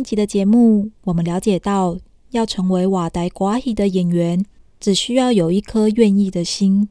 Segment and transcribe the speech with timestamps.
[0.00, 1.98] 一集的节目，我们了解到，
[2.30, 4.42] 要成为瓦台歌戏的演员，
[4.80, 6.88] 只需要有一颗愿意的心。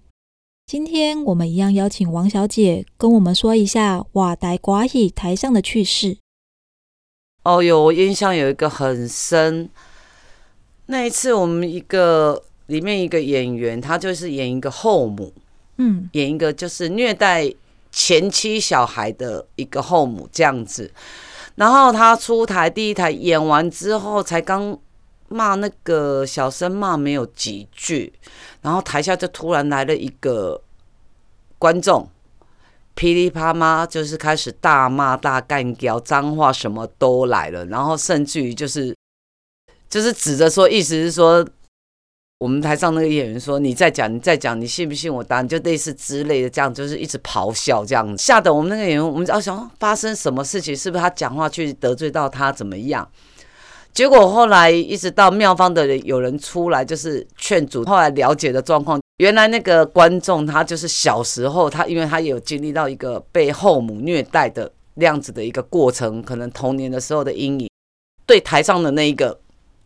[0.68, 6.18] 今天我们一样邀请王小姐跟我们说一下瓦台歌戏台上的趣事。
[7.44, 9.72] 哦有，我印象有一个很深，
[10.86, 15.34] 那一次我们一个里面一个演员，他就是演一个后母，
[15.78, 17.52] 嗯，演一个就是虐待
[17.92, 20.92] 前妻小孩的一个后母这样子。
[21.60, 24.80] 然后他出台第一台演完之后，才刚
[25.28, 28.14] 骂那个小生骂没有几句，
[28.62, 30.62] 然后台下就突然来了一个
[31.58, 32.10] 观众，
[32.96, 38.96] 噼里啪啦就是开始大骂大干譙，脏话什么都来了，然后甚至于就是
[39.90, 41.46] 就是指着说，意思是说。
[42.40, 45.48] 我们台上那个演员说：“你再讲，你再讲，你信不信我打你？
[45.50, 53.06] 就类似之类的，这样就是一直咆哮，这样吓得我们那个演员，我们要想发生什么事情，是不是他讲话去得罪到他怎么样？
[53.92, 57.84] 结果后来一直到妙方的人有人出来，就是劝阻。
[57.84, 67.70] 后来了解的状况，原来那个观众他就是小时候他，因为他有经历到一个被后母虐待的那样子的一个过程，可能童年的时候的阴影，
[68.26, 69.38] 对台上的那一个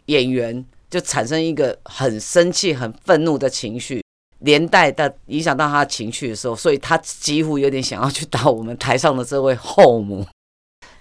[0.05, 4.05] 演员。”就产生一个很生气、很愤怒的情绪，
[4.41, 10.23] 连带的影响到他情绪的时候，所以他几乎有点想要去打我们台上的这位后母。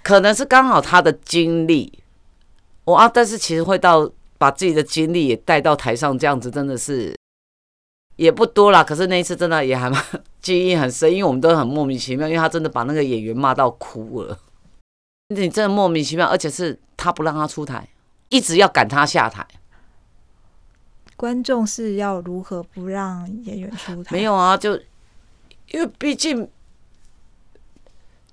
[0.03, 1.93] 可能是刚好他的经历，
[2.85, 7.15] 我啊，但是其实会到把自己的经历也带到台上，这样子真的是
[8.17, 8.83] 也不多啦。
[8.83, 10.03] 可是那一次真的也还蛮
[10.41, 14.39] 记忆很深，因为我们都很莫名其妙，因为他真的把那个演员骂到哭了。
[15.29, 17.87] 你真的莫名其妙，而且是他不让他出台，
[18.31, 19.47] 一直要赶他下台。
[21.23, 24.11] 观众是要如何不让演员出台？
[24.11, 24.75] 没有啊，就
[25.71, 26.49] 因为毕竟，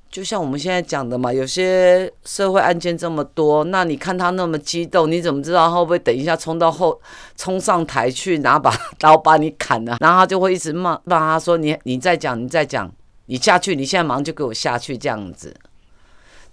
[0.09, 6.99] 就像我们现在讲的嘛，有些社会案件这么多，那你看他那么激动，你怎么知道他会不会等一下冲到后
[7.35, 9.97] 冲上台去拿把刀把你砍了？
[9.99, 12.91] 然后他就会一直骂骂他说：“你你再讲，你再讲，
[13.27, 15.55] 你下去，你现在马上就给我下去。”这样子。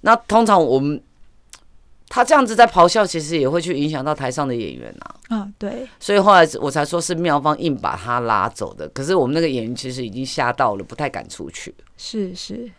[0.02, 1.00] 那通常我们。
[2.08, 5.14] 他这样子在咆哮，其实也会去影响到台上的演员啊。
[5.28, 5.88] 啊，对。
[5.98, 8.88] 所以后来我才说是妙方硬把他拉走的。
[8.90, 11.74] 可是我们那个演员其实已经吓到了，不太敢出去。
[11.96, 12.70] 是是。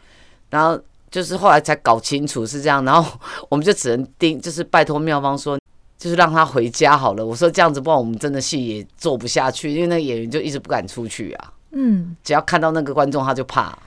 [0.50, 5.60] 然后就是后来才搞清楚是这样，然后我们就只能盯，就是拜托妙方说，
[5.98, 7.26] 就是让他回家好了。
[7.26, 11.54] 我说这样子，不然我们真的戏也做不下去，因为那个演员就一直不敢出去啊。
[11.72, 12.16] 嗯。
[12.24, 13.78] 只要看到那个观众，他就怕。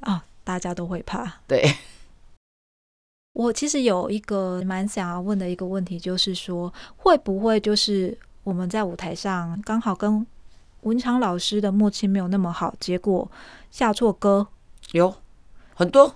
[0.00, 1.34] 啊，大家都会怕。
[1.46, 1.72] 对。
[3.38, 10.26] 我其实有一个蛮想要问的一个问题，就是说会不会就是我们在舞台上刚好跟
[10.80, 13.30] 文昌老师的默契没有那么好，结果
[13.70, 14.44] 下错歌？
[14.90, 15.14] 有
[15.74, 16.12] 很多，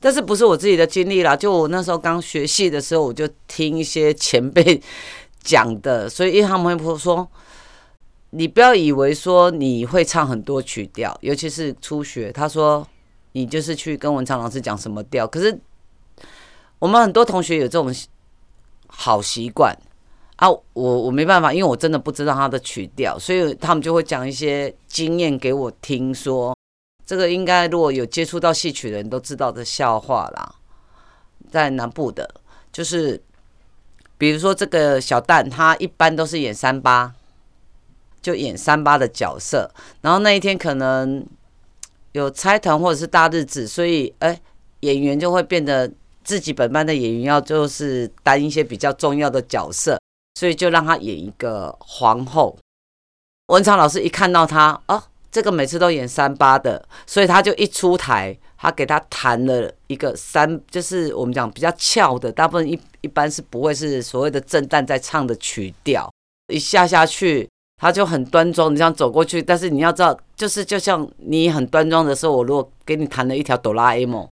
[0.00, 1.36] 但是不是我自己的经历啦。
[1.36, 4.82] 就我那时候刚学戏的时候，我就听一些前辈
[5.44, 7.28] 讲的，所以因为他们会说，
[8.30, 12.32] 你不要以为说你会唱很多曲调，尤其是初学。
[12.32, 12.84] 他说
[13.34, 15.56] 你就是去跟文昌老师讲什么调，可是。
[16.80, 17.94] 我们很多同学有这种
[18.88, 19.76] 好习惯
[20.36, 26.56] 啊，我我没办法，因为我真的不知道他的曲调，所以他们就会讲一些经验给我听，说
[27.04, 30.54] 这个应该如果有接触到戏曲的人都知道的笑话啦，
[31.50, 32.28] 在南部的，
[32.72, 33.22] 就是
[34.16, 37.12] 比如说这个小旦，他一般都是演三八，
[38.22, 41.26] 就演三八的角色，然后那一天可能
[42.12, 44.40] 有拆团或者是大日子，所以哎，
[44.80, 45.92] 演员就会变得。
[46.22, 49.98] 自己本班的演员要就是担一些比较重要的角色，
[50.34, 52.56] 所以就让他演一个皇后。
[53.48, 55.02] 文昌老师一看到他，哦，
[55.32, 66.08] 这个每次都演三八的，所以他就一出台，他给他弹了一个三，就是我们讲比较俏的，大部分一一般是不会是所谓的正旦在唱的曲调。
[66.52, 74.28] 一下下去，他就很端庄，你这样走过去，但是你要知道，就是就像你很端庄的时候，我如果给你弹了一条哆啦 A 梦。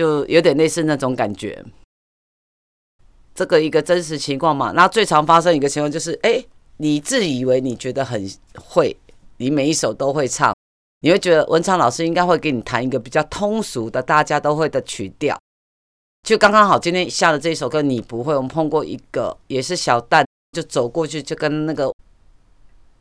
[0.00, 1.62] 就有点类似那种感觉，
[3.34, 4.72] 这个一个真实情况嘛。
[4.72, 6.42] 那最常发生一个情况就是，哎，
[6.78, 8.26] 你自以为你觉得很
[8.58, 8.96] 会，
[9.36, 10.56] 你每一首都会唱，
[11.00, 15.38] 你会觉得文昌老师应该会给你弹一个比较通俗的、大家都会的曲调。
[16.26, 18.34] 就刚刚好，今天下的这一首歌你不会。
[18.34, 21.94] 我们碰过一个也是小蛋，就走过去就跟那个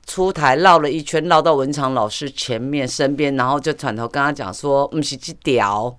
[0.06, 5.98] 出台绕了一圈，绕到文昌老师前面身边，然后就转头跟他讲说：“不是这屌。”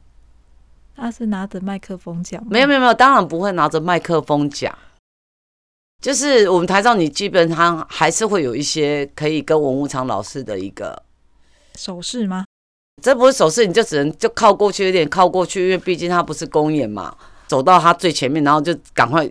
[1.00, 2.44] 他是拿着麦克风讲？
[2.48, 4.76] 没有没有没有，当然不会拿着麦克风讲。
[6.02, 11.02] 就是我们台上，你基本上还是会有一些可以跟文武常老师的一个
[11.74, 12.44] 手势吗？
[13.02, 17.16] 这不是手势，你就只能就靠过去，有点靠过去，因为毕竟他不是公演嘛。
[17.46, 19.28] 走到他最前面，然后就赶快，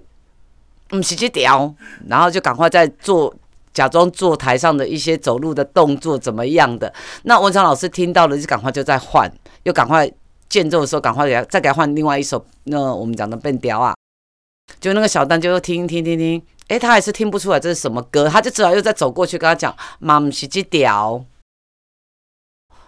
[0.90, 1.74] 嗯，直接屌，
[2.08, 3.34] 然后就赶快在做，
[3.74, 6.92] 假装做台上的一些走路的动作怎么样的。
[7.24, 9.32] 那文昌老师听到了，就赶快就在换，
[9.64, 10.12] 又赶快
[10.50, 13.96] 间奏的时候，赶快给他再给他换另外一首，那我们讲的变调啊，
[14.82, 21.24] 就那个小丹就又听听听听，哎，他还是听不出来这是什么歌，他就只好又再走过去跟他讲，妈，唔是这调。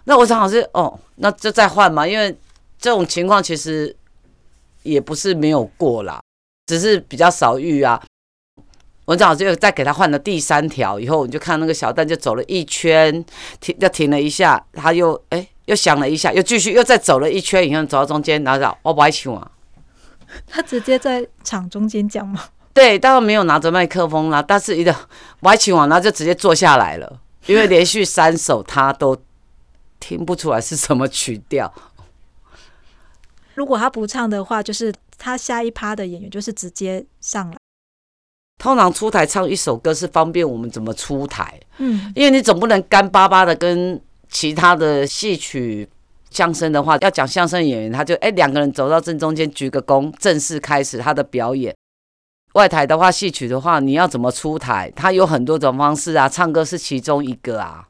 [0.04, 2.36] 那我想好是，哦，那就再换嘛，因为
[2.78, 3.96] 这种情况其实。
[4.84, 6.20] 也不是没有过啦，
[6.66, 8.02] 只是比较少遇啊。
[9.06, 13.24] 文章老师又再给他换了第三条，以后你就看那个小蛋就走了一圈，
[13.60, 19.50] 停又停了一下，他又哎、欸、又想了一下，又继续又再走了一圈，以后走到中间，然后讲我不爱唱啊。
[20.46, 22.44] 他直接在场中间讲吗？
[22.72, 24.94] 对，当然没有拿着麦克风啦，但是一个
[25.40, 29.16] 不爱唱啊，然后就直接坐下来了，因为连续三首他都
[29.98, 31.70] 听不出来是什么曲调。
[33.54, 37.56] 如果他不唱的话，就是他下一趴的演员就是直接上来。
[38.62, 44.00] 通常出台唱一首歌是方便我们怎么出台，嗯，因为你总不能干巴巴的跟
[44.30, 45.88] 其他的戏曲
[46.30, 51.74] 相声的话，要讲相声演员他就哎两个人走到正中间鞠个躬，正式开始他的表演。
[52.52, 54.92] 外台的话，戏曲的话，你要怎么出台？
[54.94, 57.88] 他有很多种方式啊，唱歌是其中一个啊。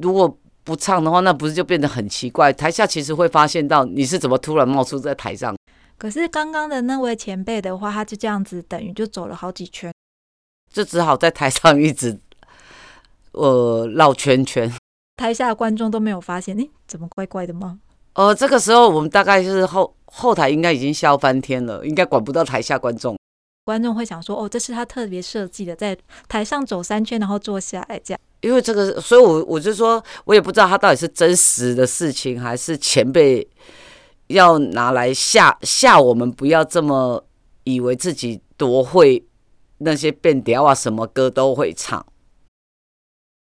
[0.00, 2.50] 如果不唱的话，那不是就变得很奇怪？
[2.50, 5.54] 台下其实会发现到你是怎么突然冒出在台上。
[5.98, 9.92] 可是刚刚的那位前辈的话，他就这样子，等于就走了好几圈，
[10.72, 12.18] 就只好在台上一直
[13.32, 14.72] 呃绕圈圈。
[15.16, 17.80] 台下的观众都没有发现，诶，怎么怪怪的吗？
[18.14, 23.18] 呃，这个时候我们大概就是后后台应该已经笑翻天了，应该管不到台下观众。
[23.64, 25.96] 观众会想说：“哦，这是他特别设计的，在
[26.26, 33.46] 台上走三圈，然后坐下来这样。”因为这个，所以我我就说，我也不知道他到底是真实的事情，还是前辈
[34.28, 37.26] 要拿来吓吓我们，不要这么
[37.64, 39.26] 以为自己多会
[39.78, 42.06] 那些变调啊，什么歌都会唱。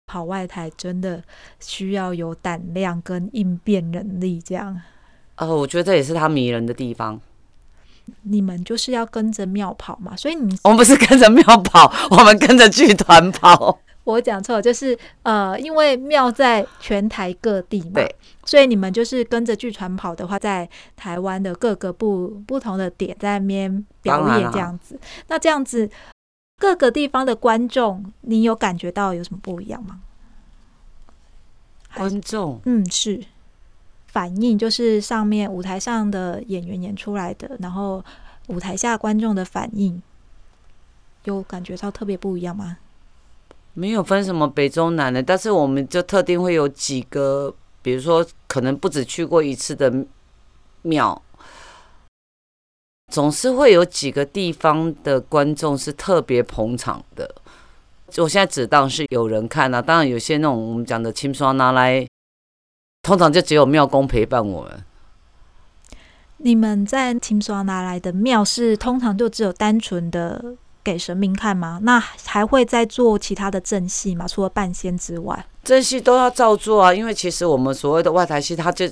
[0.07, 1.23] 跑外台真的
[1.59, 4.81] 需要有胆量跟应变能力，这样。
[5.35, 7.21] 呃，我觉得这也是他迷人的地方。
[8.23, 13.79] 你们就是要跟着庙跑嘛，所以你我们不是跟着庙跑，我们跟着剧团跑。
[14.11, 18.15] 我讲错，就是呃，因为庙在全台各地嘛，对，
[18.45, 24.99] 所以你们就是跟着剧团跑的话，在台湾的各个不不同的点在那边表演这样子。
[25.27, 25.89] 那这样子
[26.57, 30.01] 各个地方的观众，你有感觉到有什么不一样吗？
[31.93, 33.23] 观众，嗯，是
[34.07, 38.03] 反应，就是上面舞台上的演员演出来的，然后
[38.47, 40.01] 舞台下观众的反应，
[41.23, 42.77] 有感觉到特别不一样吗？
[43.79, 49.89] 没有分什么北中南的，但是我们就特定会有几个，比如说可能不止去过一次的
[50.81, 51.21] 庙，
[53.09, 57.33] 总是会有几个地方的观众是特别捧场的。
[58.17, 62.05] 我现在只当是有人看啊，当然有些那种我们讲的亲刷拿来，
[63.03, 64.83] 通常就只有庙公陪伴我们。
[66.35, 70.57] 你们在清刷拿来的庙是通常就只有单纯的。
[70.83, 71.79] 给神明看吗？
[71.83, 74.27] 那还会再做其他的正戏吗？
[74.27, 76.93] 除了半仙之外，正戏都要照做啊。
[76.93, 78.89] 因为其实我们所谓的外台戏，它就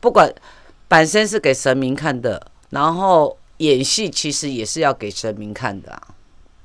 [0.00, 0.32] 不管
[0.86, 6.08] 本身是给神明看的，然后演戏其实也是要给神明看的啊。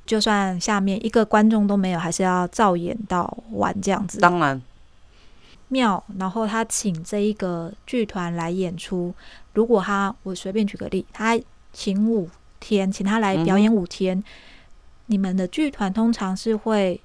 [0.04, 4.20] 就算下面一个观众都没有，还是要照演到完这样子。
[4.20, 4.62] 当然，
[5.68, 9.12] 庙，然后他请这一个剧团来演出。
[9.54, 11.36] 如果他，我随便举个例，他
[11.72, 12.28] 请五
[12.60, 14.16] 天，请他来表演五天。
[14.18, 14.24] 嗯
[15.06, 17.00] 你们的剧团通常是会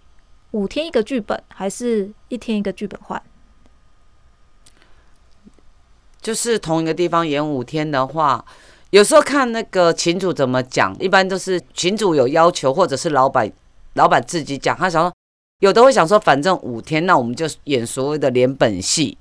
[0.51, 3.21] 五天一个剧本，还是一天一个剧本换？
[6.21, 8.45] 就是同一个地方演五天的话，
[8.91, 13.51] 有时候看那个群主怎么讲，一般都是群主有要求，或者是老板
[13.93, 14.75] 老板自己讲。
[14.77, 15.13] 他想说，
[15.59, 19.17] 有的会想说，反正五天，那我们就演所谓的连本戏，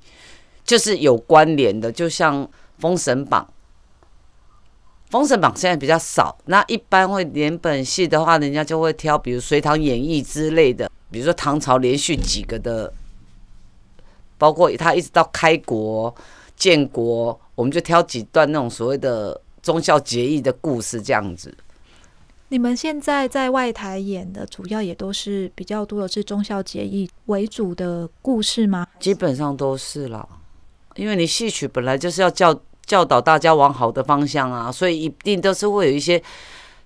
[0.63, 2.45] 就是有关联的，就像
[2.77, 3.43] 《封神榜》。
[5.11, 12.93] 《封神榜》现在比较少，那一般会连本戏的话，人家就会挑，比如《隋唐演义》之类的，比如说唐朝连续几个的，
[14.37, 16.15] 包括他一直到开国、
[16.55, 21.53] 建国，我们就挑几段那种所谓的忠孝节义的故事这样子。
[22.47, 28.87] 你们现在在外台演的主要也都是比较多的是忠孝节义为主的故事吗？
[28.97, 30.25] 基本上都是啦，
[30.95, 32.57] 因为你戏曲本来就是要叫。
[32.91, 36.21] 教导大家往好的方向啊，所以一定都是会有一些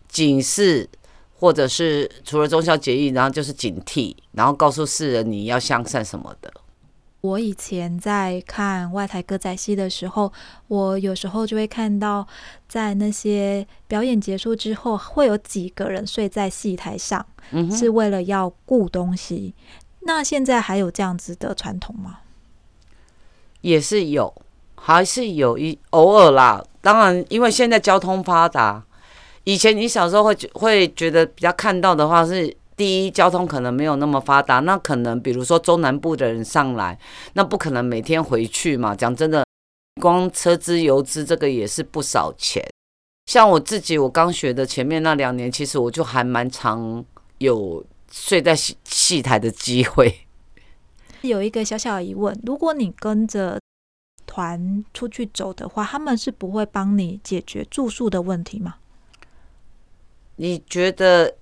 [0.08, 0.88] 警示，
[1.40, 6.54] 或者是除了忠孝节义，然后就是警惕，然后告诉世人你要向善什么的。
[7.22, 10.32] 我以前在看外台歌仔戏的时候，
[10.68, 12.28] 我有时候就会看到，
[12.70, 19.56] 在那些表演结束之后，会有几个人睡在戏台上，嗯、是为了要顾东西。
[20.02, 22.20] 那现在还有这样子的传统吗？
[23.62, 24.32] 也是有，
[24.86, 26.64] 还是有一偶尔啦。
[26.80, 28.86] 当然，因为现在交通发达，
[29.44, 32.56] 以前你小时候会会觉得比较看到的话是。
[32.78, 37.00] 第一，交通可能没有那么发达，那可能比如说中南部的人上来，
[37.32, 38.94] 那不可能每天回去嘛。
[38.94, 39.46] 讲真的，
[40.02, 42.62] 光车资油资这个也是不少钱。
[43.28, 47.02] 像我自己，我刚学的前面那两年，其实我就还蛮常
[47.38, 50.14] 有睡在戏戏台的机会。
[51.24, 53.58] 有一个小小疑问：如果你跟着
[54.36, 58.76] 团出去走的话，他们是不会帮你解决住宿的问题吗？
[60.36, 61.36] 你觉得？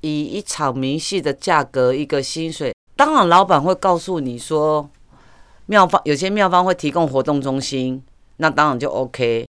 [0.00, 4.88] 以一场明细的价格，一个薪水，当然老板会告诉你说，
[5.66, 8.00] 妙方有些妙方会提供活动中心，
[8.36, 9.44] 那当然就 OK。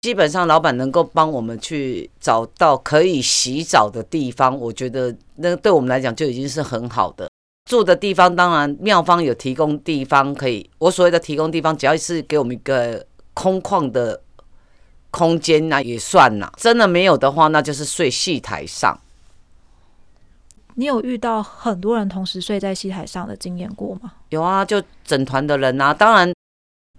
[0.00, 7.28] 基本上老板能够帮我们去找到可以洗澡的地方，我觉得那对我们来讲就已经是很好的。
[7.68, 14.22] 住的地方当然庙方有提供地方可以，我所谓的提供地方，只要是给我们一个空旷的
[15.10, 16.50] 空间，那也算啦。
[16.56, 18.98] 真的没有的话，那就是睡戏台上。
[20.76, 24.14] 你有遇到很多人同时睡在戏台上的经验过吗？
[24.30, 25.92] 有啊，就整团的人啊。
[25.92, 26.32] 当然，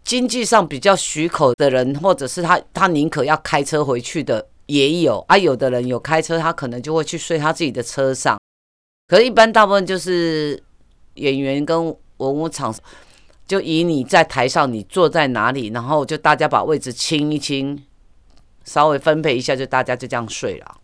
[0.03, 5.35] 经济上比较许可的人，或者是他他宁可要开车回去的也有啊。
[5.35, 8.37] 有的人有开车，他可能就会去睡他自己的车上。
[9.09, 10.63] 可是，一般大部分就是
[11.15, 11.83] 演员跟
[12.17, 12.73] 文武场，
[13.45, 17.83] 就以你在台上你坐在哪里，然后就大家把位置清一清，
[18.63, 20.77] 稍微分配一下，就大家就这样睡了。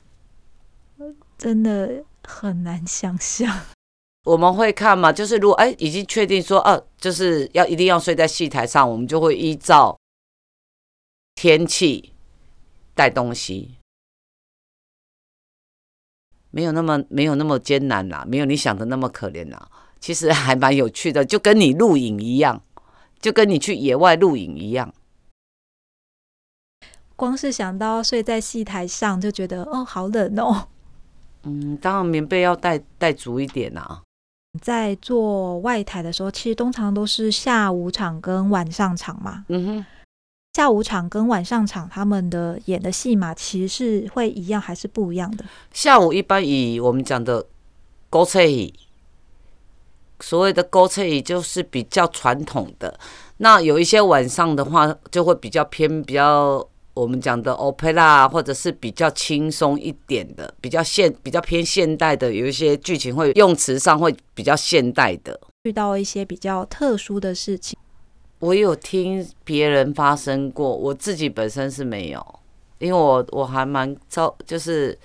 [1.38, 2.04] 真的。
[2.28, 3.56] 很难想象，
[4.24, 9.96] 我们会看嘛，就是如果哎已经确定说，哦，就是要一定要睡在戏台上，我们就会依照
[11.36, 12.14] 天气
[12.96, 13.75] 带东西，
[16.56, 19.68] 没有那么没有那么艰难啦，没有你想的那么可怜啦，
[20.00, 22.64] 其实 还蛮有趣的，就跟你露营一样，
[23.20, 24.94] 就跟你去野外露营一样。
[27.18, 30.70] 光是想到睡在戏台上，就觉得哦，好冷哦。
[31.44, 34.02] 嗯，当然棉被要带带足一点啊。
[34.62, 39.44] 在做外台的时候，其实通常都是下午场跟晚上场嘛。
[39.50, 39.86] 嗯哼，
[40.56, 45.44] 下午场跟晚上场他们的演的戏码其实是会一样还是不一样的？
[45.74, 47.46] 下午一般以我们讲的
[48.10, 48.74] 古册戏，
[50.22, 52.98] 所谓的古册戏就是比较传统的。
[53.40, 56.66] 那有一些晚上的话，就会比较偏比较。
[56.94, 65.38] 我们讲的 opera 或者是比较轻松一点的，比较现比较偏现代的，有一些剧情会用词上会比较现代的。
[65.64, 67.78] 遇到一些比较特殊的事情，
[68.40, 72.40] 我有听别人发生过，我自己本身是没有，
[72.80, 74.98] 因为我我还蛮照就是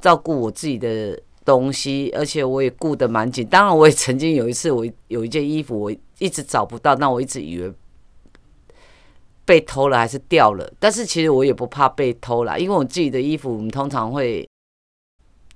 [0.00, 3.46] 照顾我自己的东西，而且我也顾得蛮紧。
[3.46, 7.72] 当然，我也曾经有一次，我有一件衣服我一直找不到，那我一直以为。
[9.44, 10.70] 被偷了还是掉了？
[10.78, 14.46] 但是其实我也不怕被偷了，因为我自己的衣服，我们通常会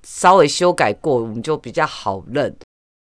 [0.01, 2.57] 稍微修改过，我们就比较好认。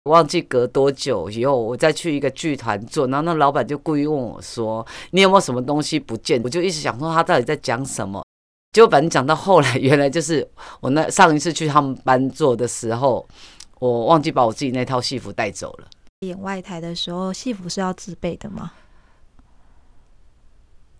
[0.06, 8.24] 忘记隔多久以后，我再去一个剧团做，然后那老板就故意问我说：“你有没有什么东西不见？”我就一直想说他到底在讲什么。
[8.72, 10.48] 结果反正讲到后来，原来就是
[10.80, 13.28] 我那上一次去他们班做的时候，
[13.80, 15.88] 我忘记把我自己那套戏服带走了。
[16.20, 18.74] 演外台的时候，戏服是要自备的吗？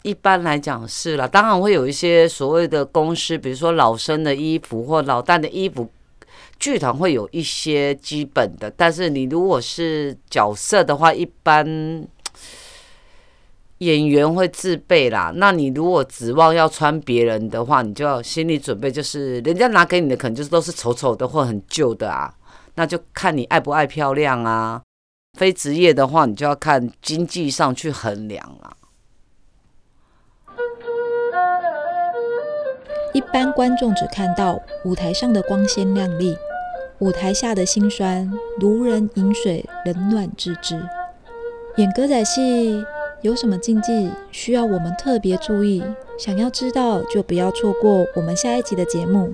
[0.02, 5.90] 一般来讲是啦，当然会有一些所谓的公司，比如说老生的衣服或老旦的衣服，
[6.60, 8.70] 剧团会有一些基本的。
[8.72, 11.66] 但是你如果是角色的话，一般
[13.80, 15.32] 演员会自备啦。
[15.36, 22.34] 那你如果指望要穿别人的话，你就要心理准备，就是人家拿给你的可能就是都是丑丑的或很旧的啊。
[22.76, 24.82] 那就看你爱不爱漂亮啊。
[25.38, 28.72] 非职业的话，你就要看经济上去衡量啊。
[33.14, 36.36] 一般观众只看到舞台上的光鲜亮丽，
[37.00, 40.82] 舞台下的辛酸，如人饮水，冷暖自知。
[41.76, 42.84] 演歌仔戏
[43.22, 45.84] 有什么禁忌需要我们特别注意？
[46.18, 49.34] 想要知道就不要错过我们下一集的节目。